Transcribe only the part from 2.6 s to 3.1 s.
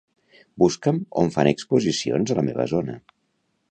zona.